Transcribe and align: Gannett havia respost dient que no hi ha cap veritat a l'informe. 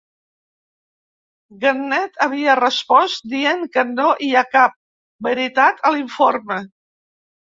Gannett 1.65 2.15
havia 2.25 2.55
respost 2.59 3.27
dient 3.33 3.61
que 3.75 3.83
no 3.89 4.05
hi 4.29 4.31
ha 4.39 4.43
cap 4.55 4.73
veritat 5.29 5.85
a 5.89 5.93
l'informe. 5.97 6.59